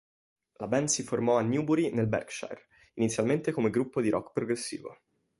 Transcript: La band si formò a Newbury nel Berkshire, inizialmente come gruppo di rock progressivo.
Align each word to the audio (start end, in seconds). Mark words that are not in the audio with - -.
La 0.55 0.65
band 0.65 0.87
si 0.87 1.03
formò 1.03 1.37
a 1.37 1.43
Newbury 1.43 1.91
nel 1.93 2.07
Berkshire, 2.07 2.65
inizialmente 2.95 3.51
come 3.51 3.69
gruppo 3.69 4.01
di 4.01 4.09
rock 4.09 4.31
progressivo. 4.33 4.97